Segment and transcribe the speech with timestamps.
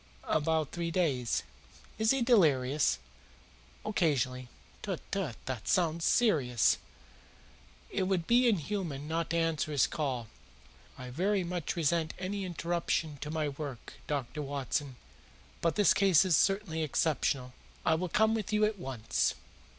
[0.23, 1.43] "About three days."
[1.99, 2.97] "Is he delirious?"
[3.85, 4.47] "Occasionally."
[4.81, 5.35] "Tut, tut!
[5.45, 6.79] This sounds serious.
[7.91, 10.25] It would be inhuman not to answer his call.
[10.97, 14.41] I very much resent any interruption to my work, Dr.
[14.41, 14.95] Watson,
[15.61, 17.53] but this case is certainly exceptional.
[17.85, 19.35] I will come with you at once."